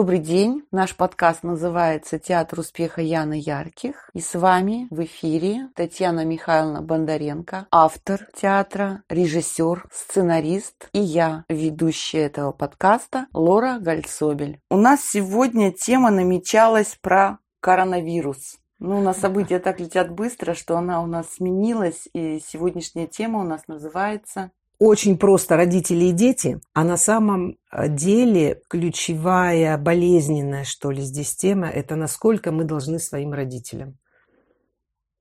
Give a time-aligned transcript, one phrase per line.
[0.00, 0.62] Добрый день.
[0.72, 4.08] Наш подкаст называется «Театр успеха Яны Ярких».
[4.14, 12.20] И с вами в эфире Татьяна Михайловна Бондаренко, автор театра, режиссер, сценарист и я, ведущая
[12.20, 14.58] этого подкаста Лора Гальцобель.
[14.70, 18.56] У нас сегодня тема намечалась про коронавирус.
[18.78, 23.44] Ну, на события так летят быстро, что она у нас сменилась, и сегодняшняя тема у
[23.44, 30.90] нас называется очень просто родители и дети, а на самом э, деле ключевая, болезненная, что
[30.90, 33.98] ли, здесь тема– это насколько мы должны своим родителям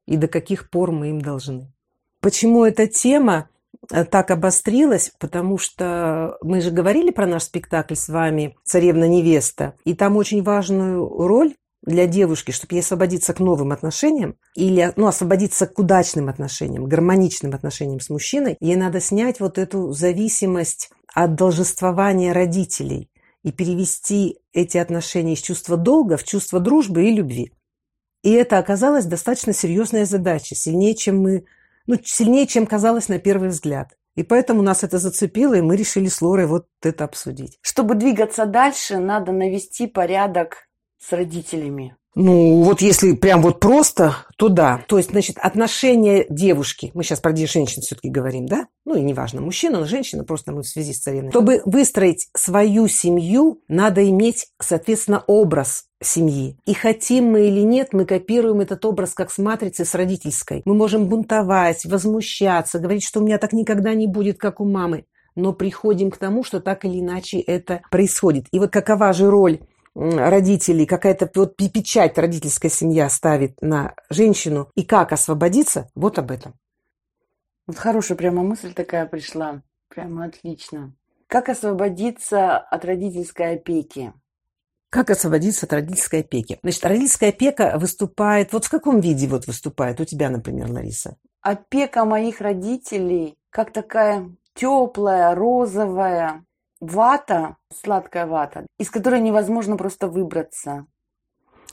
[0.07, 1.71] и до каких пор мы им должны.
[2.21, 3.49] Почему эта тема
[3.91, 5.11] э, так обострилась?
[5.19, 11.05] Потому что мы же говорили про наш спектакль с вами «Царевна-невеста», и там очень важную
[11.05, 16.85] роль для девушки, чтобы ей освободиться к новым отношениям или ну, освободиться к удачным отношениям,
[16.85, 23.09] гармоничным отношениям с мужчиной, ей надо снять вот эту зависимость от должествования родителей
[23.43, 27.53] и перевести эти отношения из чувства долга в чувство дружбы и любви.
[28.21, 31.45] И это оказалось достаточно серьезная задача, сильнее, чем мы,
[31.87, 33.95] ну, сильнее, чем казалось на первый взгляд.
[34.15, 37.57] И поэтому нас это зацепило, и мы решили с Лорой вот это обсудить.
[37.61, 40.68] Чтобы двигаться дальше, надо навести порядок
[40.99, 41.95] с родителями?
[42.15, 44.83] Ну, вот если прям вот просто, то да.
[44.87, 48.67] То есть, значит, отношения девушки, мы сейчас про женщин все-таки говорим, да?
[48.83, 51.31] Ну, и неважно, мужчина, женщина, просто мы в связи с царевной.
[51.31, 56.57] Чтобы выстроить свою семью, надо иметь, соответственно, образ семьи.
[56.65, 60.61] И хотим мы или нет, мы копируем этот образ как с матрицы с родительской.
[60.65, 65.05] Мы можем бунтовать, возмущаться, говорить, что у меня так никогда не будет, как у мамы.
[65.35, 68.47] Но приходим к тому, что так или иначе это происходит.
[68.51, 69.59] И вот какова же роль
[69.95, 76.53] родителей, какая-то вот печать родительская семья ставит на женщину, и как освободиться, вот об этом.
[77.67, 79.61] Вот хорошая прямо мысль такая пришла.
[79.89, 80.93] Прямо отлично.
[81.27, 84.13] Как освободиться от родительской опеки?
[84.89, 86.59] Как освободиться от родительской опеки?
[86.63, 88.53] Значит, родительская опека выступает...
[88.53, 91.17] Вот в каком виде вот выступает у тебя, например, Лариса?
[91.41, 96.45] Опека моих родителей как такая теплая, розовая,
[96.79, 100.85] вата, сладкая вата, из которой невозможно просто выбраться.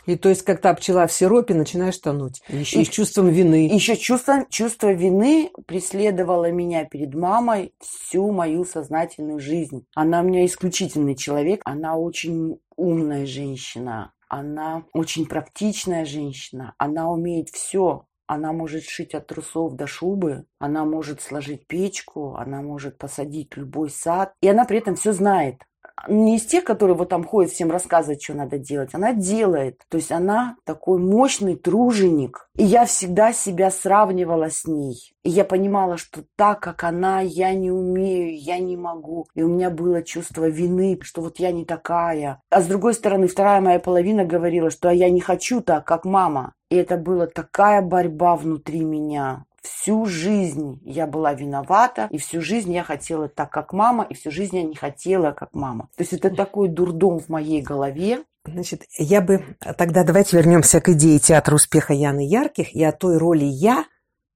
[0.07, 2.41] И то есть, как та пчела в сиропе, начинаешь тонуть.
[2.49, 3.67] Еще и, с чувством вины.
[3.67, 9.85] Еще чувство, чувство вины преследовало меня перед мамой всю мою сознательную жизнь.
[9.95, 11.61] Она у меня исключительный человек.
[11.65, 14.13] Она очень умная женщина.
[14.29, 16.75] Она очень практичная женщина.
[16.79, 18.07] Она умеет все.
[18.27, 23.91] Она может шить от трусов до шубы, она может сложить печку, она может посадить любой
[23.91, 24.35] сад.
[24.41, 25.63] И она при этом все знает
[26.09, 28.91] не из тех, которые вот там ходят, всем рассказывают, что надо делать.
[28.93, 29.81] Она делает.
[29.89, 32.49] То есть она такой мощный труженик.
[32.57, 35.13] И я всегда себя сравнивала с ней.
[35.25, 39.27] И я понимала, что так, как она, я не умею, я не могу.
[39.35, 42.41] И у меня было чувство вины, что вот я не такая.
[42.51, 46.55] А с другой стороны, вторая моя половина говорила, что я не хочу так, как мама.
[46.71, 49.45] И это была такая борьба внутри меня.
[49.67, 54.31] Всю жизнь я была виновата, и всю жизнь я хотела так, как мама, и всю
[54.31, 55.89] жизнь я не хотела, как мама.
[55.97, 59.43] То есть это такой дурдом в моей голове, Значит, я бы...
[59.77, 63.87] Тогда давайте вернемся к идее театра успеха Яны Ярких и о той роли «я»,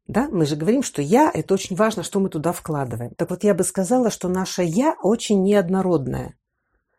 [0.08, 3.14] да, мы же говорим, что «я»– это очень важно, что мы туда вкладываем.
[3.14, 6.34] Так вот, я бы сказала, что наше «я» очень неоднородное.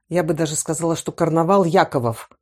[0.07, 2.29] Я бы даже сказала, что карнавал Яковов–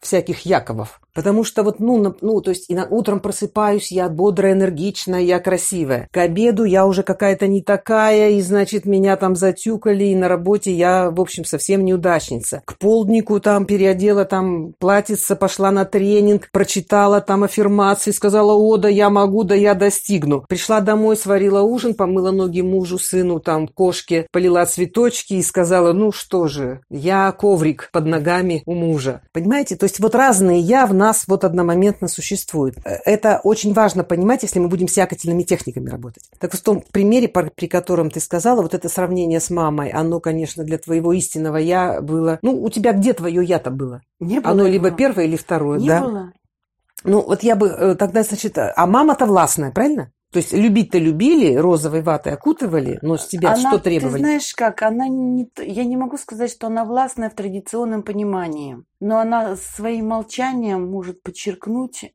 [0.00, 1.00] всяких Яковов.
[1.18, 5.40] Потому что вот, ну, ну то есть и на, утром просыпаюсь, я бодрая, энергичная, я
[5.40, 6.08] красивая.
[6.12, 10.72] К обеду я уже какая-то не такая, и, значит, меня там затюкали, и на работе
[10.72, 12.62] я, в общем, совсем неудачница.
[12.64, 18.88] К полднику там переодела там платьице, пошла на тренинг, прочитала там аффирмации, сказала, о, да
[18.88, 20.44] я могу, да я достигну.
[20.48, 26.12] Пришла домой, сварила ужин, помыла ноги мужу, сыну, там, кошке, полила цветочки и сказала, ну
[26.12, 29.22] что же, я коврик под ногами у мужа.
[29.32, 32.76] Понимаете, то есть вот разные «я» в нас вот одномоментно существуют.
[32.84, 36.24] Это очень важно понимать, если мы будем с якотельными техниками работать.
[36.38, 40.62] Так в том примере, при котором ты сказала, вот это сравнение с мамой, оно, конечно,
[40.62, 42.38] для твоего истинного «я» было...
[42.42, 44.02] Ну, у тебя где твое «я»-то было?
[44.20, 44.52] Не было.
[44.52, 46.00] Оно либо первое, или второе, Не да?
[46.00, 46.32] было.
[47.04, 50.10] Ну, вот я бы э, тогда, значит, а мама-то властная, правильно?
[50.30, 54.12] То есть любить-то любили, розовой ватой окутывали, но с тебя она, что требовали?
[54.12, 58.76] Ты знаешь как, она не, я не могу сказать, что она властная в традиционном понимании,
[59.00, 62.12] но она своим молчанием может подчеркнуть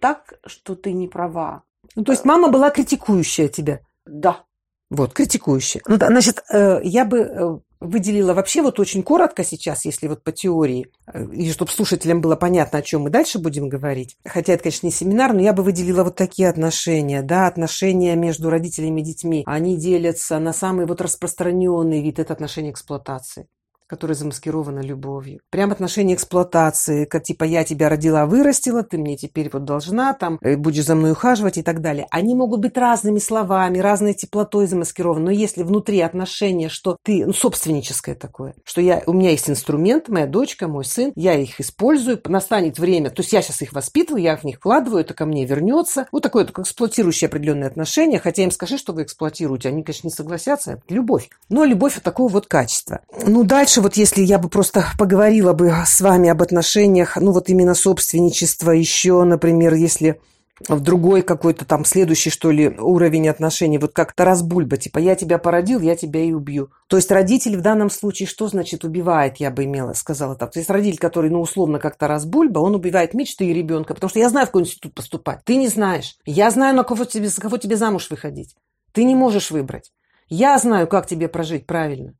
[0.00, 1.62] так, что ты не права.
[1.96, 3.80] Ну, то есть мама была критикующая тебя?
[4.04, 4.44] Да.
[4.90, 5.82] Вот, критикующая.
[5.86, 10.32] Ну, значит, э, я бы э, выделила вообще вот очень коротко сейчас, если вот по
[10.32, 14.16] теории, э, и чтобы слушателям было понятно, о чем мы дальше будем говорить.
[14.24, 18.50] Хотя это, конечно, не семинар, но я бы выделила вот такие отношения, да, отношения между
[18.50, 19.42] родителями и детьми.
[19.46, 23.48] Они делятся на самый вот распространенный вид, это отношения эксплуатации.
[23.88, 25.40] Которая замаскирована любовью.
[25.50, 30.38] Прям отношение эксплуатации, как типа я тебя родила, вырастила, ты мне теперь вот должна, там,
[30.42, 32.06] э, будешь за мной ухаживать и так далее.
[32.10, 37.32] Они могут быть разными словами, разной теплотой замаскированы, но если внутри отношения, что ты, ну,
[37.32, 42.20] собственническое такое, что я, у меня есть инструмент, моя дочка, мой сын, я их использую,
[42.26, 45.44] настанет время, то есть я сейчас их воспитываю, я в них вкладываю, это ко мне
[45.44, 46.06] вернется.
[46.12, 50.12] Вот такое только эксплуатирующее определенные отношения, хотя им скажи, что вы эксплуатируете, они, конечно, не
[50.12, 51.30] согласятся, любовь.
[51.48, 53.00] Но любовь вот такого вот качества.
[53.26, 57.32] Ну, дальше дальше, вот если я бы просто поговорила бы с вами об отношениях, ну
[57.32, 60.20] вот именно собственничество еще, например, если
[60.68, 65.14] в другой какой-то там следующий, что ли, уровень отношений, вот как Тарас Бульба, типа «я
[65.14, 66.70] тебя породил, я тебя и убью».
[66.88, 70.50] То есть родитель в данном случае что значит убивает, я бы имела, сказала так.
[70.50, 74.10] То есть родитель, который, ну, условно, как Тарас Бульба, он убивает мечты и ребенка, потому
[74.10, 75.44] что я знаю, в какой институт поступать.
[75.44, 76.16] Ты не знаешь.
[76.26, 78.56] Я знаю, на кого тебе, за кого тебе замуж выходить.
[78.92, 79.92] Ты не можешь выбрать.
[80.28, 82.14] Я знаю, как тебе прожить правильно.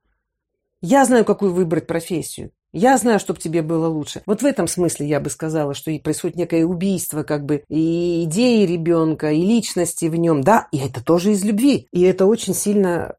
[0.80, 2.52] Я знаю, какую выбрать профессию.
[2.72, 4.22] Я знаю, чтобы тебе было лучше.
[4.26, 8.66] Вот в этом смысле я бы сказала, что происходит некое убийство как бы и идеи
[8.66, 10.42] ребенка, и личности в нем.
[10.42, 11.88] Да, и это тоже из любви.
[11.92, 13.16] И это очень сильно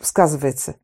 [0.00, 0.76] сказывается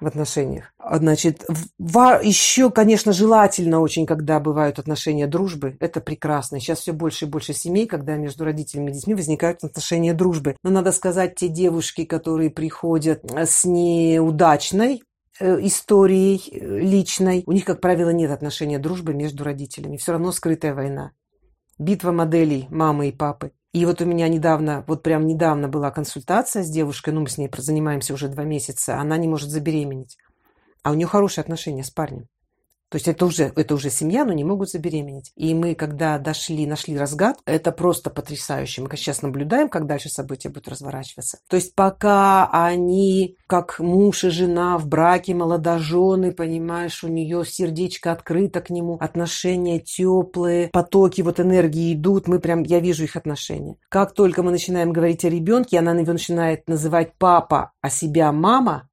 [0.00, 0.72] в отношениях.
[0.78, 1.46] Значит,
[1.78, 5.76] еще, конечно, желательно очень, когда бывают отношения дружбы.
[5.78, 6.58] Это прекрасно.
[6.58, 10.56] Сейчас все больше и больше семей, когда между родителями и детьми возникают отношения дружбы.
[10.64, 15.02] Но надо сказать, те девушки, которые приходят с неудачной
[15.40, 17.42] историей э, личной.
[17.46, 19.96] У них, как правило, нет отношения дружбы между родителями.
[19.96, 21.12] Все равно скрытая война.
[21.78, 23.52] Битва моделей мамы и папы.
[23.72, 27.38] И вот у меня недавно, вот прям недавно была консультация с девушкой, ну мы с
[27.38, 30.16] ней занимаемся уже два месяца, она не может забеременеть.
[30.84, 32.28] А у нее хорошие отношения с парнем.
[32.90, 35.32] То есть это уже, это уже семья, но не могут забеременеть.
[35.36, 38.82] И мы, когда дошли, нашли разгад, это просто потрясающе.
[38.82, 41.38] Мы сейчас наблюдаем, как дальше события будут разворачиваться.
[41.48, 48.12] То есть пока они, как муж и жена в браке, молодожены, понимаешь, у нее сердечко
[48.12, 53.76] открыто к нему, отношения теплые, потоки вот энергии идут, мы прям, я вижу их отношения.
[53.88, 58.88] Как только мы начинаем говорить о ребенке, она его начинает называть папа, а себя мама,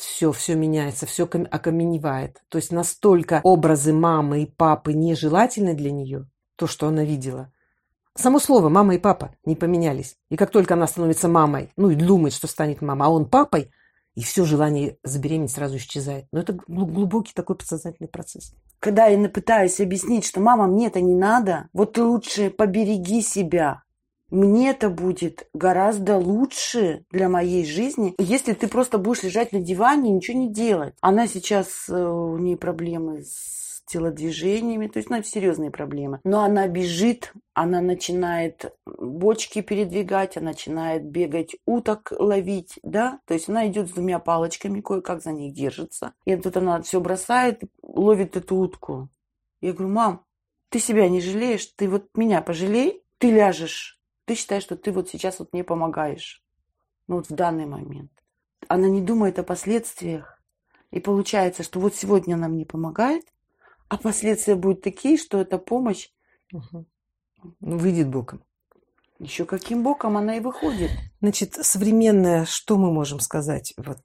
[0.00, 2.42] все, все меняется, все окаменевает.
[2.48, 7.52] То есть настолько образы мамы и папы нежелательны для нее, то, что она видела.
[8.14, 10.16] Само слово «мама» и «папа» не поменялись.
[10.28, 13.70] И как только она становится мамой, ну и думает, что станет мама, а он папой,
[14.16, 16.26] и все желание забеременеть сразу исчезает.
[16.32, 18.52] Но это глубокий такой подсознательный процесс.
[18.80, 23.84] Когда я пытаюсь объяснить, что мама, мне это не надо, вот ты лучше побереги себя,
[24.30, 30.10] мне это будет гораздо лучше для моей жизни, если ты просто будешь лежать на диване
[30.10, 30.94] и ничего не делать.
[31.00, 36.20] Она сейчас, э, у нее проблемы с телодвижениями, то есть, ну, серьезные проблемы.
[36.24, 43.48] Но она бежит, она начинает бочки передвигать, она начинает бегать, уток ловить, да, то есть
[43.48, 46.12] она идет с двумя палочками, кое-как за них держится.
[46.26, 49.08] И тут она все бросает, ловит эту утку.
[49.60, 50.24] Я говорю, мам,
[50.68, 53.97] ты себя не жалеешь, ты вот меня пожалей, ты ляжешь
[54.28, 56.44] ты считаешь, что ты вот сейчас вот мне помогаешь.
[57.08, 58.12] Ну вот в данный момент.
[58.68, 60.40] Она не думает о последствиях.
[60.90, 63.24] И получается, что вот сегодня она мне помогает,
[63.88, 66.10] а последствия будут такие, что эта помощь
[66.52, 66.86] угу.
[67.60, 68.44] выйдет боком.
[69.18, 70.90] Еще каким боком она и выходит.
[71.20, 73.98] Значит, современное, что мы можем сказать вот,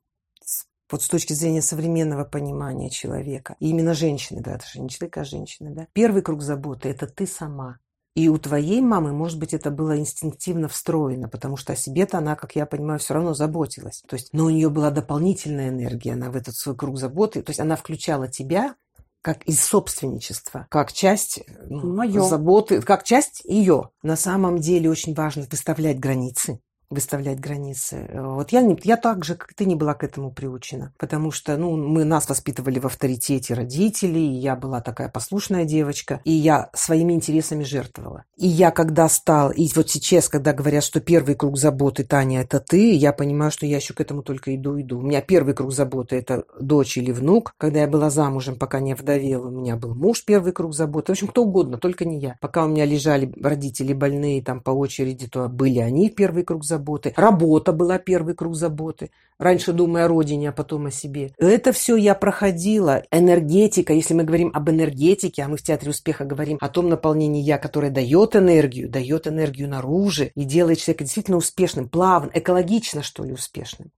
[0.89, 5.21] вот с точки зрения современного понимания человека, и именно женщины, да, это же не человека,
[5.21, 5.87] а женщины, да.
[5.93, 7.79] Первый круг заботы– это ты сама.
[8.15, 12.35] И у твоей мамы, может быть, это было инстинктивно встроено, потому что о себе-то она,
[12.35, 14.03] как я понимаю, все равно заботилась.
[14.07, 17.49] То есть, но у нее была дополнительная энергия, она в этот свой круг заботы, то
[17.49, 18.75] есть она включала тебя
[19.23, 21.39] как из собственничества, как часть
[21.69, 22.23] ну, Моё.
[22.23, 23.89] заботы, как часть ее.
[24.03, 26.59] На самом деле очень важно выставлять границы
[26.93, 28.09] выставлять границы.
[28.13, 30.93] Вот я, не, я так же, как ты, не была к этому приучена.
[30.97, 36.21] Потому что ну, мы, нас воспитывали в авторитете родителей, и я была такая послушная девочка,
[36.23, 38.25] и я своими интересами жертвовала.
[38.37, 42.59] И я когда стал, и вот сейчас, когда говорят, что первый круг заботы, Таня, это
[42.59, 44.99] ты, я понимаю, что я еще к этому только иду, иду.
[44.99, 47.53] У меня первый круг заботы– это дочь или внук.
[47.57, 51.11] Когда я была замужем, пока не вдовела, у меня был муж первый круг заботы.
[51.11, 52.37] В общем, кто угодно, только не я.
[52.41, 56.82] Пока у меня лежали родители больные там по очереди, то были они первый круг заботы
[56.83, 57.13] заботы.
[57.15, 59.09] Работа была первый круг заботы.
[59.39, 61.31] Раньше думая о родине, а потом о себе.
[61.37, 63.03] Это все я проходила.
[63.11, 67.41] Энергетика, если мы говорим об энергетике, а мы в Театре успеха говорим о том наполнении
[67.41, 73.23] я, которое дает энергию, дает энергию наружу и делает человека действительно успешным, плавно, экологично, что
[73.23, 73.91] ли, успешным.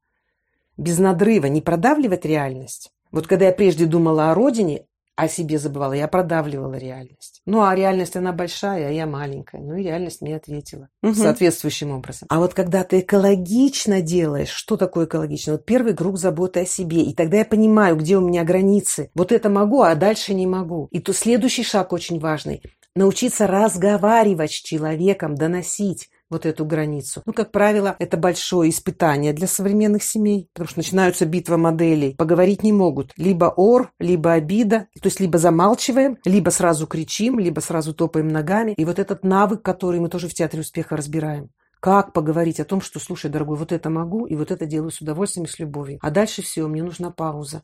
[0.77, 2.91] Без надрыва, не продавливать реальность.
[3.11, 4.85] Вот когда я прежде думала о родине,
[5.15, 7.41] о себе забывала, я продавливала реальность.
[7.45, 9.61] Ну, а реальность, она большая, а я маленькая.
[9.61, 11.13] Ну, и реальность мне ответила угу.
[11.13, 12.27] соответствующим образом.
[12.29, 15.53] А вот когда ты экологично делаешь, что такое экологично?
[15.53, 17.01] Вот первый круг заботы о себе.
[17.01, 19.09] И тогда я понимаю, где у меня границы.
[19.15, 20.87] Вот это могу, а дальше не могу.
[20.91, 22.61] И то следующий шаг очень важный.
[22.95, 27.21] Научиться разговаривать с человеком, доносить вот эту границу.
[27.25, 32.15] Ну, как правило, это большое испытание для современных семей, потому что начинаются битва моделей.
[32.15, 33.11] Поговорить не могут.
[33.17, 34.87] Либо ор, либо обида.
[35.01, 38.73] То есть либо замалчиваем, либо сразу кричим, либо сразу топаем ногами.
[38.77, 41.49] И вот этот навык, который мы тоже в Театре успеха разбираем.
[41.79, 45.01] Как поговорить о том, что, слушай, дорогой, вот это могу, и вот это делаю с
[45.01, 45.99] удовольствием и с любовью.
[46.01, 47.61] А дальше все, мне нужна пауза.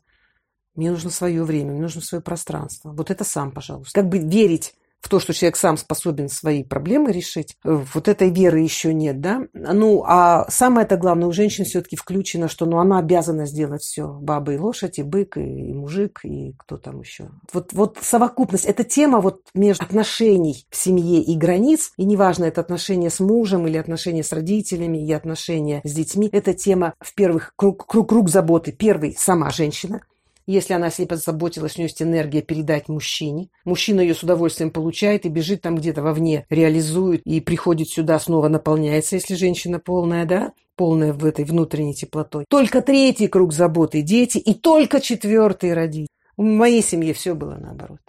[0.74, 2.92] Мне нужно свое время, мне нужно свое пространство.
[2.92, 4.00] Вот это сам, пожалуйста.
[4.00, 8.60] Как бы верить в то, что человек сам способен свои проблемы решить, вот этой веры
[8.60, 9.46] еще нет, да.
[9.52, 14.06] Ну, а самое-то главное, у женщин все-таки включено, что ну, она обязана сделать все.
[14.06, 17.30] Баба и лошадь, и бык, и мужик, и кто там еще.
[17.52, 22.60] Вот, вот совокупность, эта тема вот между отношений в семье и границ, и неважно, это
[22.60, 27.52] отношения с мужем или отношения с родителями, и отношения с детьми, это тема в первых
[27.56, 28.70] круг, круг, круг заботы.
[28.70, 30.02] Первый– сама женщина,
[30.46, 33.48] если она о себе позаботилась, у нее есть энергия передать мужчине.
[33.64, 38.48] Мужчина ее с удовольствием получает и бежит там где-то вовне, реализует и приходит сюда, снова
[38.48, 40.52] наполняется, если женщина полная, да?
[40.76, 42.44] полная в этой внутренней теплотой.
[42.48, 46.08] Только третий круг заботы– дети, и только четвертый– родители.
[46.36, 48.00] В моей семье все было наоборот.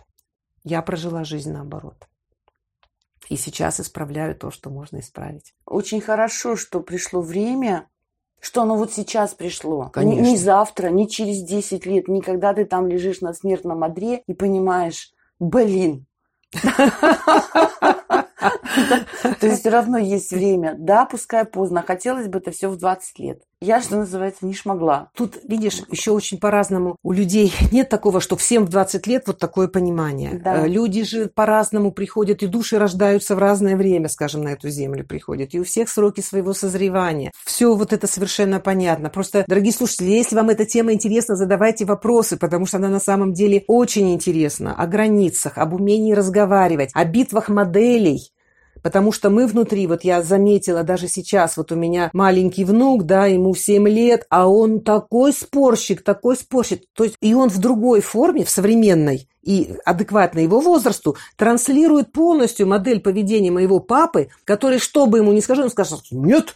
[0.63, 2.08] Я прожила жизнь наоборот.
[3.30, 5.54] И сейчас исправляю то, что можно исправить.
[5.66, 7.88] Очень хорошо, что пришло время
[8.44, 9.90] что оно вот сейчас пришло.
[9.94, 10.22] Конечно.
[10.22, 14.34] Не, завтра, не через 10 лет, не когда ты там лежишь на смертном одре и
[14.34, 16.06] понимаешь, блин.
[19.40, 20.76] То есть все равно есть время.
[20.78, 21.84] Да, пускай поздно.
[21.88, 23.42] Хотелось бы это все в 20 лет.
[23.63, 25.10] Я, что называется, не шмогла.
[25.15, 26.98] Тут, видишь, еще очень по-разному.
[27.01, 30.41] У людей нет такого, что всем в 20 лет вот такое понимание.
[30.43, 30.65] Да.
[30.65, 35.05] Э, люди же по-разному приходят, и души рождаются в разное время, скажем, на эту землю
[35.05, 35.53] приходят.
[35.53, 37.32] И у всех сроки своего созревания.
[37.46, 39.10] Все вот это совершенно понятно.
[39.10, 43.32] Просто, дорогие слушатели, если вам эта тема интересна, задавайте вопросы, потому что она на самом
[43.32, 44.75] деле очень интересна.
[44.75, 48.33] О границах, об умении разговаривать, о битвах моделей
[48.84, 53.25] Потому что мы внутри, вот я заметила даже сейчас, вот у меня маленький внук, да,
[53.28, 56.84] ему 7 лет, а он такой спорщик, такой спорщик.
[56.94, 62.68] То есть и он в другой форме, в современной и адекватной его возрасту, транслирует полностью
[62.68, 66.54] модель поведения моего папы, который, что бы ему ни скажи, он скажет «нет»,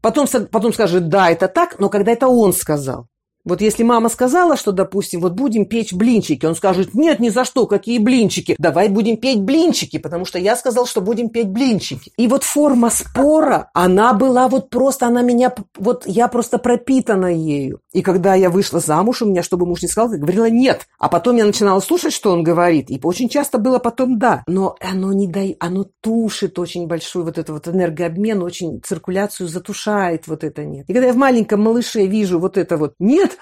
[0.00, 3.08] потом, потом скажет «да, это так», но когда это он сказал.
[3.44, 7.44] Вот если мама сказала, что, допустим, вот будем печь блинчики, он скажет, нет, ни за
[7.44, 12.12] что, какие блинчики, давай будем петь блинчики, потому что я сказал, что будем петь блинчики.
[12.16, 17.80] И вот форма спора, она была вот просто, она меня, вот я просто пропитана ею.
[17.92, 20.86] И когда я вышла замуж, у меня, чтобы муж не сказал, я говорила нет.
[20.98, 24.42] А потом я начинала слушать, что он говорит, и очень часто было потом да.
[24.46, 30.26] Но оно не дает, оно тушит очень большой вот это вот энергообмен, очень циркуляцию затушает
[30.28, 30.86] вот это нет.
[30.88, 33.33] И когда я в маленьком малыше вижу вот это вот нет,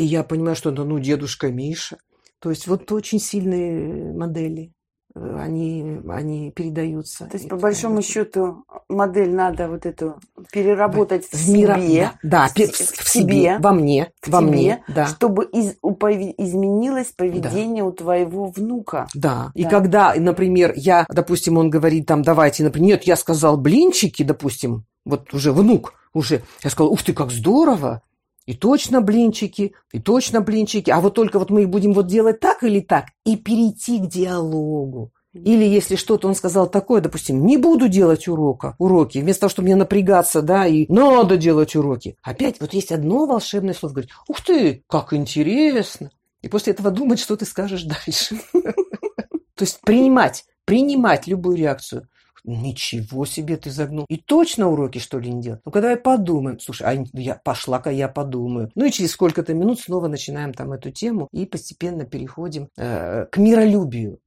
[0.00, 1.98] и я понимаю, что это, ну, дедушка Миша.
[2.38, 4.72] То есть вот очень сильные модели
[5.14, 7.26] э, они, они передаются.
[7.26, 10.18] То есть, по большому счету, модель надо вот эту
[10.50, 11.58] переработать в, в себе.
[11.58, 15.06] Мира, да, в, в, в себе, во мне, в во тебе, мне, да.
[15.06, 17.88] чтобы из, изменилось поведение да.
[17.88, 19.06] у твоего внука.
[19.12, 19.52] Да.
[19.54, 19.60] да.
[19.60, 24.86] И когда, например, я, допустим, он говорит там, давайте, например, нет, я сказал блинчики, допустим,
[25.04, 28.00] вот уже внук, уже, я сказал, ух ты, как здорово,
[28.46, 30.90] и точно блинчики, и точно блинчики.
[30.90, 33.06] А вот только вот мы их будем вот делать так или так.
[33.24, 35.12] И перейти к диалогу.
[35.32, 39.66] Или если что-то он сказал такое, допустим, не буду делать урока, уроки, вместо того, чтобы
[39.66, 42.16] мне напрягаться, да, и надо делать уроки.
[42.22, 46.10] Опять вот есть одно волшебное слово, говорит, ух ты, как интересно.
[46.42, 48.40] И после этого думать, что ты скажешь дальше.
[48.52, 52.08] То есть принимать, принимать любую реакцию.
[52.44, 54.06] Ничего себе ты загнул.
[54.08, 55.60] И точно уроки, что ли, не делать?
[55.64, 58.70] Ну, когда я подумаю, слушай, а я пошла-ка я подумаю.
[58.74, 63.36] Ну, и через сколько-то минут снова начинаем там эту тему и постепенно переходим э, к
[63.36, 64.18] миролюбию.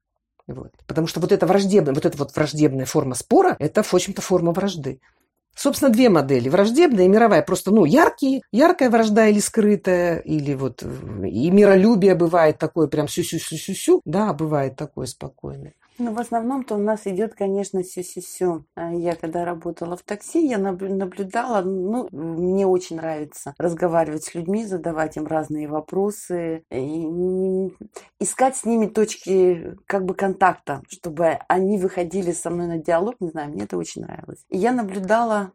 [0.48, 0.72] Вот.
[0.88, 4.52] Потому что вот эта враждебная, вот эта вот враждебная форма спора, это, в общем-то, форма
[4.52, 5.00] вражды.
[5.56, 6.50] Собственно, две модели.
[6.50, 7.44] Враждебная и мировая.
[7.44, 14.02] Просто, ну, яркие, яркая вражда или скрытая, или вот и миролюбие бывает такое прям сю-сю-сю-сю-сю.
[14.04, 15.74] Да, бывает такое спокойное.
[16.00, 18.66] Ну, в основном-то у нас идет, конечно, сю-сю-сю.
[18.76, 24.66] А я когда работала в такси, я наблюдала, ну, мне очень нравится разговаривать с людьми,
[24.66, 27.72] задавать им разные вопросы, и
[28.20, 33.30] искать с ними точки как бы контакта, чтобы они выходили со мной на диалог, не
[33.30, 34.44] знаю, мне это очень нравилось.
[34.50, 35.54] И я наблюдала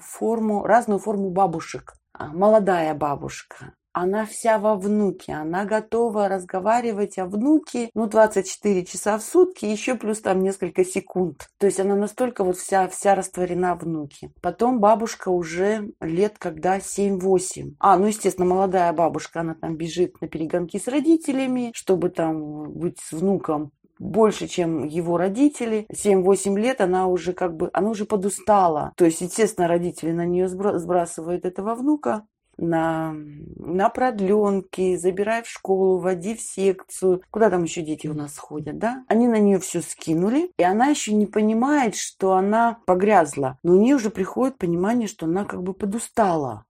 [0.00, 1.94] форму, разную форму бабушек.
[2.14, 9.18] А, молодая бабушка, она вся во внуке, она готова разговаривать о внуке, ну, 24 часа
[9.18, 11.48] в сутки, еще плюс там несколько секунд.
[11.58, 14.30] То есть она настолько вот вся, вся растворена в внуке.
[14.40, 17.74] Потом бабушка уже лет когда 7-8.
[17.78, 22.98] А, ну, естественно, молодая бабушка, она там бежит на перегонки с родителями, чтобы там быть
[23.00, 25.86] с внуком больше, чем его родители.
[25.92, 28.92] 7-8 лет она уже как бы, она уже подустала.
[28.96, 33.14] То есть, естественно, родители на нее сбрасывают этого внука на,
[33.56, 37.22] на продленки, забирай в школу, води в секцию.
[37.30, 39.04] Куда там еще дети у нас ходят, да?
[39.08, 43.58] Они на нее все скинули, и она еще не понимает, что она погрязла.
[43.62, 46.64] Но у нее уже приходит понимание, что она как бы подустала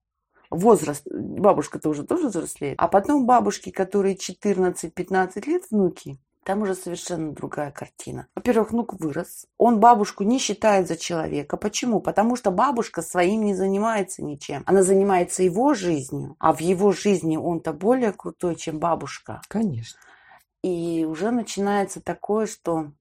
[0.53, 7.33] возраст, бабушка-то уже тоже взрослеет, а потом бабушки, которые 14-15 лет, внуки, там уже совершенно
[7.33, 8.27] другая картина.
[8.35, 9.47] Во-первых, внук вырос.
[9.59, 11.57] Он бабушку не считает за человека.
[11.57, 12.01] Почему?
[12.01, 14.63] Потому что бабушка своим не занимается ничем.
[14.67, 19.41] Она занимается его жизнью, а в его жизни он-то более крутой, чем бабушка.
[19.49, 20.01] Конечно.
[20.63, 22.93] И уже начинается такое, что...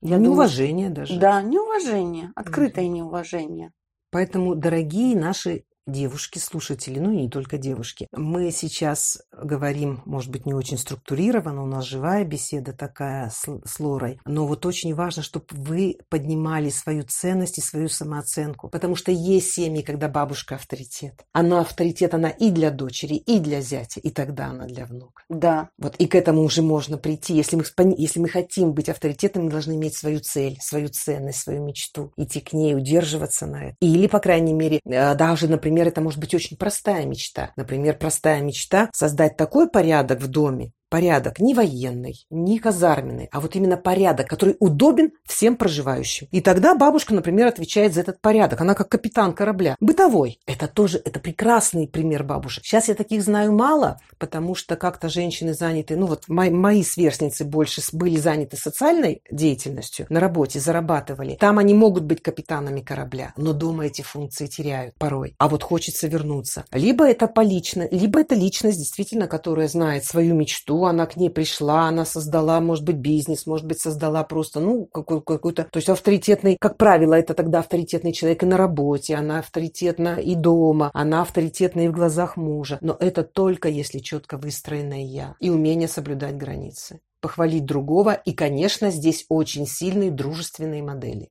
[0.00, 1.20] Я неуважение думаю, даже.
[1.20, 2.32] Да, неуважение.
[2.34, 3.72] Открытое неуважение.
[4.10, 8.06] Поэтому, дорогие наши девушки, слушатели, ну и не только девушки.
[8.12, 13.80] Мы сейчас говорим, может быть, не очень структурированно, у нас живая беседа такая с, с
[13.80, 19.10] Лорой, но вот очень важно, чтобы вы поднимали свою ценность и свою самооценку, потому что
[19.10, 21.24] есть семьи, когда бабушка авторитет.
[21.32, 25.24] Она авторитет, она и для дочери, и для зятя, и тогда она для внука.
[25.28, 25.70] Да.
[25.78, 27.34] Вот и к этому уже можно прийти.
[27.34, 27.64] Если мы,
[27.98, 32.40] если мы хотим быть авторитетом, мы должны иметь свою цель, свою ценность, свою мечту, идти
[32.40, 33.76] к ней, удерживаться на это.
[33.80, 37.52] Или, по крайней мере, э, даже, например, Например, это может быть очень простая мечта.
[37.56, 43.56] Например, простая мечта– создать такой порядок в доме, порядок не военный, не казарменный, а вот
[43.56, 46.28] именно порядок, который удобен всем проживающим.
[46.30, 48.60] И тогда бабушка, например, отвечает за этот порядок.
[48.60, 49.74] Она как капитан корабля.
[49.80, 50.38] Бытовой.
[50.46, 52.66] Это тоже, это прекрасный пример бабушек.
[52.66, 57.46] Сейчас я таких знаю мало, потому что как-то женщины заняты, ну вот мои, мои сверстницы
[57.46, 61.36] больше были заняты социальной деятельностью, на работе зарабатывали.
[61.36, 65.36] Там они могут быть капитанами корабля, но дома эти функции теряют порой.
[65.38, 66.66] А вот хочется вернуться.
[66.70, 71.88] Либо это полично, либо это личность действительно, которая знает свою мечту, она к ней пришла,
[71.88, 76.76] она создала, может быть, бизнес, может быть, создала просто, ну, какой-то, то есть авторитетный, как
[76.76, 81.88] правило, это тогда авторитетный человек и на работе, она авторитетна и дома, она авторитетна и
[81.88, 82.78] в глазах мужа.
[82.80, 88.90] Но это только если четко выстроенное я и умение соблюдать границы похвалить другого и, конечно,
[88.90, 91.30] здесь очень сильные дружественные модели.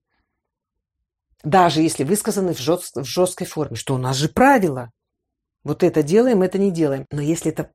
[1.44, 4.90] Даже если высказаны в, жест, в жесткой форме, что у нас же правила.
[5.64, 7.06] Вот это делаем, это не делаем.
[7.12, 7.70] Но если это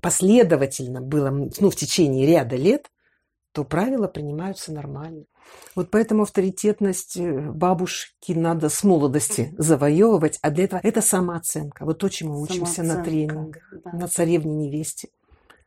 [0.00, 2.90] последовательно было ну, в течение ряда лет,
[3.52, 5.24] то правила принимаются нормально.
[5.74, 11.84] Вот поэтому авторитетность э, бабушки надо с молодости завоевывать, а для этого это самооценка.
[11.84, 13.92] Вот то, чему учимся на тренингах, да.
[13.92, 15.08] на царевне невесте.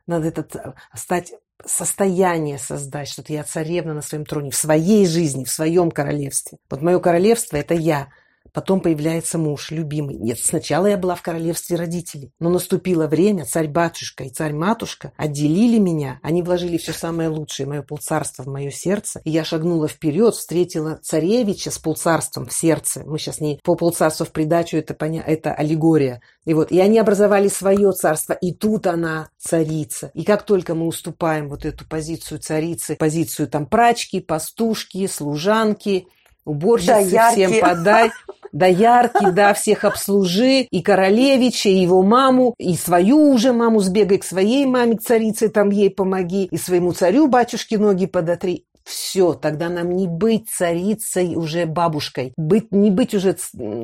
[0.06, 5.44] Надо этот, э, стать состояние создать, что я царевна на своем троне, в своей жизни,
[5.44, 6.58] в своем королевстве.
[6.70, 8.08] Вот мое королевство– это я–
[8.54, 10.14] Потом появляется муж, любимый.
[10.14, 12.30] Нет, сначала я была в королевстве родителей.
[12.38, 16.20] Но наступило время, царь-батюшка и царь-матушка отделили меня.
[16.22, 19.20] Они вложили все самое лучшее, мое полцарство в мое сердце.
[19.24, 23.02] И я шагнула вперед, встретила царевича с полцарством в сердце.
[23.04, 25.24] Мы сейчас не по полцарству в придачу, это, поня...
[25.26, 26.22] это аллегория.
[26.44, 30.12] И вот, и они образовали свое царство, и тут она царица.
[30.14, 36.06] И как только мы уступаем вот эту позицию царицы, позицию там прачки, пастушки, служанки,
[36.44, 38.10] уборщицы, да, всем подай,
[38.54, 44.18] да яркий, да, всех обслужи, и королевича, и его маму, и свою уже маму сбегай
[44.18, 48.66] к своей маме, к царице, там ей помоги, и своему царю батюшке ноги подотри.
[48.84, 53.34] Все, тогда нам не быть царицей уже бабушкой, быть, не быть уже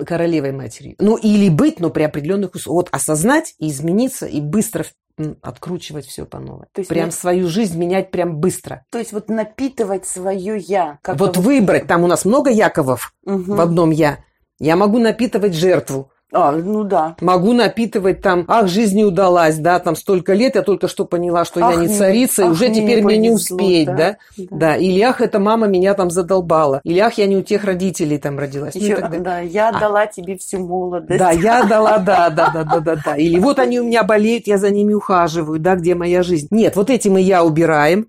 [0.06, 0.94] королевой матерью.
[0.98, 2.70] Ну, или быть, но при определенных условиях.
[2.70, 4.85] Вот осознать и измениться, и быстро
[5.42, 6.66] откручивать все по новой.
[6.72, 7.14] То есть прям нет...
[7.14, 8.85] свою жизнь менять прям быстро.
[8.90, 10.98] То есть вот напитывать свое я.
[11.02, 13.54] Как вот выбрать, там у нас много Яковов угу.
[13.54, 14.18] в одном я.
[14.61, 16.11] Я могу напитывать жертву.
[16.33, 17.16] А, ну да.
[17.20, 21.44] Могу напитывать там, ах, жизнь не удалась, да, там столько лет, я только что поняла,
[21.44, 23.94] что ах, я не царица, и уже ах, теперь мне не успеть, да?
[23.96, 24.16] Да?
[24.37, 24.46] да?
[24.51, 24.77] да.
[24.77, 26.81] Или ах, эта мама меня там задолбала.
[26.85, 28.77] Или ах, я не у тех родителей там родилась.
[28.77, 29.18] Еще, ну, тогда...
[29.18, 29.81] Да, я а.
[29.81, 31.18] дала тебе всю молодость.
[31.18, 33.16] Да, я дала, да, да, да, да, да, да.
[33.16, 36.46] Или вот они у меня болеют, я за ними ухаживаю, да, где моя жизнь.
[36.53, 38.07] Нет, вот эти мы я убираем,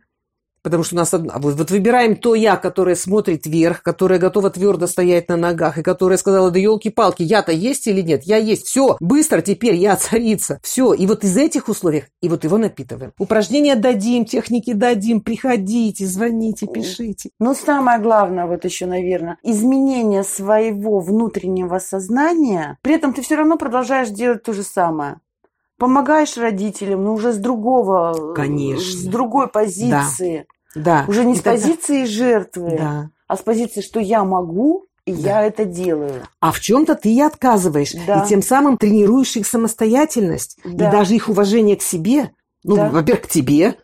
[0.64, 1.38] Потому что у нас одна...
[1.38, 5.84] Вот, вот выбираем то я, которое смотрит вверх, которое готово твердо стоять на ногах, и
[5.84, 8.24] которое сказала, да елки-палки, я-то есть или нет?
[8.24, 8.68] Я есть.
[8.68, 10.60] Все, быстро теперь я царица.
[10.64, 10.94] Все.
[10.94, 13.12] И вот из этих условий, и вот его напитываем.
[13.18, 17.32] Упражнения дадим, техники дадим, приходите, звоните, пишите.
[17.40, 23.58] Но самое главное, вот еще, наверное, изменение своего внутреннего сознания, при этом ты все равно
[23.58, 25.20] продолжаешь делать то же самое.
[25.82, 28.82] Помогаешь родителям, но уже с другого, Конечно.
[28.84, 30.46] с другой позиции.
[30.76, 31.06] Да.
[31.08, 33.10] Уже не И с тогда- позиции жертвы, Да.
[33.28, 36.22] а с позиции, что я могу, и я это делаю.
[36.40, 37.94] А в чем-то ты и отказываешь.
[38.08, 38.22] Да.
[38.24, 40.58] И тем самым тренируешь их самостоятельность.
[40.64, 40.88] Да.
[40.90, 42.30] И даже их уважение к себе.
[42.64, 42.90] Ну, Да.
[42.90, 43.76] во-первых, к тебе.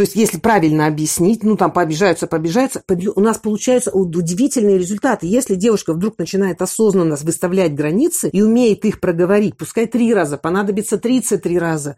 [0.00, 2.82] То есть, если правильно объяснить, ну, там, пообижаются, пообижаются,
[3.14, 5.26] у нас получаются уд- удивительные результаты.
[5.26, 10.96] Если девушка вдруг начинает осознанно выставлять границы и умеет их проговорить, пускай три раза, понадобится
[10.96, 11.96] 33 раза,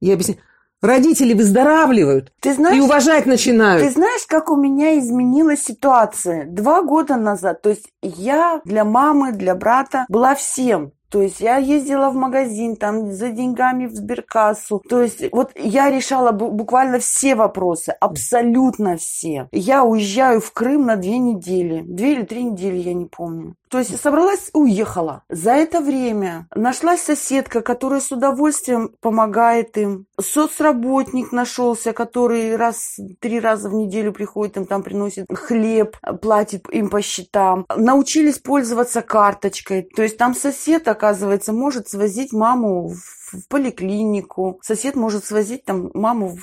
[0.00, 0.38] я объясняю,
[0.80, 3.84] родители выздоравливают Ты и знаешь, уважать начинают.
[3.84, 6.46] Ты знаешь, как у меня изменилась ситуация?
[6.46, 10.92] Два года назад, то есть я для мамы, для брата была всем.
[11.10, 14.82] То есть я ездила в магазин, там, за деньгами в сберкассу.
[14.88, 19.48] То есть вот я решала бу- буквально все вопросы, абсолютно все.
[19.52, 21.82] Я уезжаю в Крым на две недели.
[21.82, 23.54] Две или три недели, я не помню.
[23.70, 25.22] То есть собралась, уехала.
[25.28, 30.06] За это время нашлась соседка, которая с удовольствием помогает им.
[30.20, 36.88] Соцработник нашелся, который раз, три раза в неделю приходит им, там приносит хлеб, платит им
[36.88, 37.66] по счетам.
[37.74, 39.82] Научились пользоваться карточкой.
[39.82, 44.58] То есть там сосед, оказывается, может свозить маму в в поликлинику.
[44.62, 46.40] Сосед может свозить там маму в,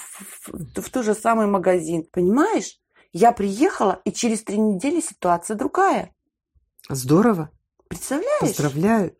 [0.51, 2.05] в- в тот же самый магазин.
[2.11, 2.77] Понимаешь?
[3.11, 6.11] Я приехала, и через три недели ситуация другая.
[6.89, 7.49] Здорово.
[7.87, 8.39] Представляешь?
[8.41, 9.13] Поздравляю.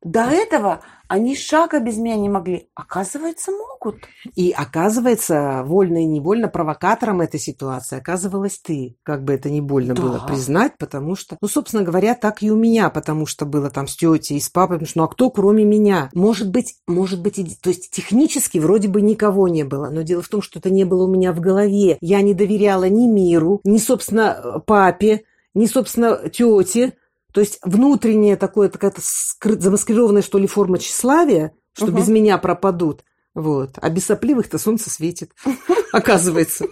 [0.00, 2.68] До этого они шага без меня не могли.
[2.76, 3.96] Оказывается, могут.
[4.36, 8.96] И оказывается, вольно и невольно провокатором этой ситуации оказывалась ты.
[9.02, 10.02] Как бы это ни больно Да.
[10.02, 13.88] было признать, потому что, ну, собственно говоря, так и у меня, потому что было там
[13.88, 16.10] с тетей и с папой, потому что, ну, а кто кроме меня?
[16.14, 20.22] Может быть, может быть, и- то есть технически вроде бы никого не было, но дело
[20.22, 21.98] в том, что это не было у меня в голове.
[22.00, 25.22] Я не доверяла ни миру, ни, собственно, папе,
[25.54, 26.94] ни, собственно, тете.
[27.32, 31.96] То есть внутренняя такое, какая-то скры- замаскированная, что ли, форма тщеславия, что Мгм.
[31.96, 33.04] без меня пропадут.
[33.34, 33.72] Вот.
[33.80, 35.32] А без сопливых-то солнце светит,
[35.92, 36.66] оказывается.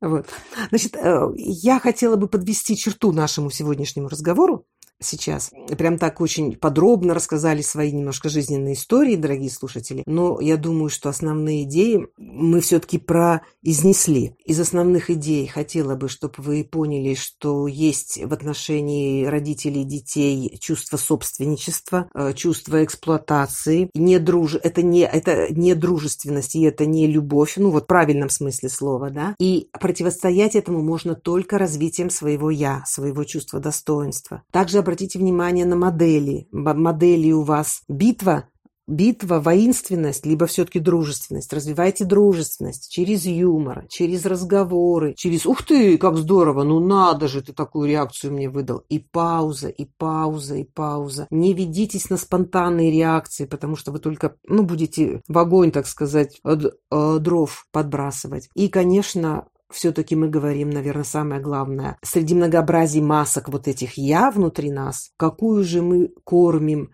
[0.00, 0.26] Вот.
[0.70, 4.66] Значит, э, я хотела бы подвести черту нашему сегодняшнему разговору
[5.04, 5.50] сейчас.
[5.76, 10.02] Прям так очень подробно рассказали свои немножко жизненные истории, дорогие слушатели.
[10.06, 14.34] Но я думаю, что основные идеи мы все-таки произнесли.
[14.44, 20.58] Из основных идей хотела бы, чтобы вы поняли, что есть в отношении родителей и детей
[20.60, 23.90] чувство собственничества, э, чувство эксплуатации.
[23.94, 24.56] Не друж...
[24.62, 25.00] это, не...
[25.00, 29.34] это не дружественность, и это не любовь, ну вот в правильном смысле слова, да.
[29.38, 34.42] И противостоять этому можно только развитием своего «я», своего чувства достоинства.
[34.50, 36.48] Также обратите внимание на модели.
[36.52, 38.44] Модели у вас битва,
[38.86, 41.50] битва, воинственность, либо все-таки дружественность.
[41.50, 46.62] Развивайте дружественность через юмор, через разговоры, через «Ух ты, как здорово!
[46.62, 51.26] Ну надо же, ты такую реакцию мне выдал!» И пауза, и пауза, и пауза.
[51.30, 56.38] Не ведитесь на спонтанные реакции, потому что вы только, ну, будете в огонь, так сказать,
[56.44, 58.50] э, дров подбрасывать.
[58.54, 64.70] И, конечно, все-таки мы говорим, наверное, самое главное, среди многообразия масок вот этих «я» внутри
[64.70, 66.90] нас, какую же мы кормим,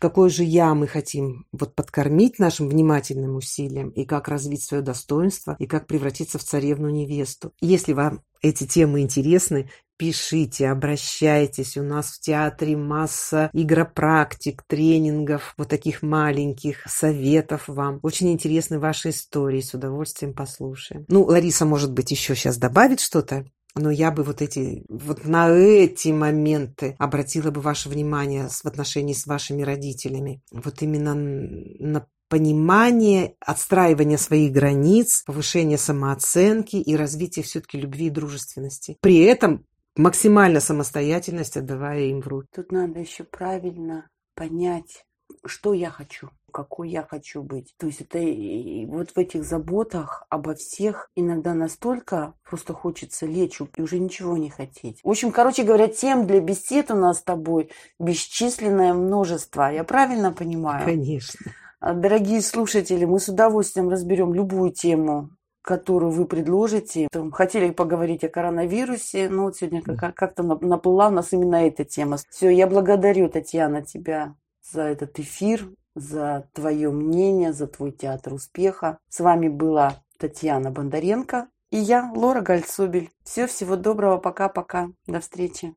[0.00, 5.56] какое же «я» мы хотим вот подкормить нашим внимательным усилием, и как развить свое достоинство,
[5.58, 7.52] и как превратиться в царевну-невесту.
[7.60, 11.76] Если вам эти темы интересны, пишите, обращайтесь.
[11.76, 18.00] У нас в театре масса игропрактик, тренингов, вот таких маленьких советов вам.
[18.02, 21.04] Очень интересны ваши истории, с удовольствием послушаем.
[21.08, 23.46] Ну, Лариса, может быть, еще сейчас добавит что-то?
[23.74, 29.12] Но я бы вот эти, вот на эти моменты обратила бы ваше внимание в отношении
[29.12, 30.40] с вашими родителями.
[30.50, 38.96] Вот именно на понимание, отстраивание своих границ, повышение самооценки и развитие все-таки любви и дружественности.
[39.00, 39.64] При этом
[39.96, 42.48] максимально самостоятельность отдавая им в руки.
[42.54, 45.04] Тут надо еще правильно понять,
[45.44, 47.74] что я хочу, какой я хочу быть.
[47.78, 53.60] То есть это и- вот в этих заботах обо всех иногда настолько просто хочется лечь
[53.76, 55.00] и уже ничего не хотеть.
[55.02, 59.72] В общем, короче говоря, тем для бесед у нас с тобой бесчисленное множество.
[59.72, 60.84] Я правильно понимаю?
[60.84, 61.52] Конечно.
[61.80, 65.30] Дорогие слушатели, мы с удовольствием разберем любую тему,
[65.66, 67.08] которую вы предложите.
[67.10, 71.66] Там хотели поговорить о коронавирусе, но вот сегодня как- как-то нап- наплыла у нас именно
[71.66, 72.18] эта тема.
[72.30, 78.98] Все, я благодарю, Татьяна, тебя за этот эфир, за твое мнение, за твой театр успеха.
[79.08, 83.10] С вами была Татьяна Бондаренко и я, Лора Гальцубель.
[83.24, 85.74] Все, всего доброго, пока-пока, до встречи.